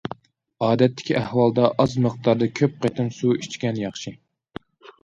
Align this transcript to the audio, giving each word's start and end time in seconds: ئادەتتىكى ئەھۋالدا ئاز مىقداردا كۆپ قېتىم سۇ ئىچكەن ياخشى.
ئادەتتىكى 0.67 1.17
ئەھۋالدا 1.19 1.69
ئاز 1.85 1.93
مىقداردا 2.07 2.49
كۆپ 2.61 2.81
قېتىم 2.87 3.13
سۇ 3.21 3.39
ئىچكەن 3.39 3.81
ياخشى. 3.87 4.17